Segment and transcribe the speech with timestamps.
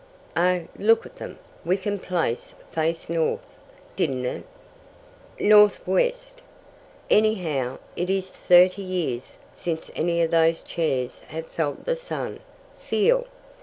[0.35, 1.37] "Oh, look at them!
[1.63, 3.45] Wickham Place faced north,
[3.95, 4.45] didn't it?"
[5.39, 6.41] "North west."
[7.11, 12.39] "Anyhow, it is thirty years since any of those chairs have felt the sun.
[12.79, 13.27] Feel.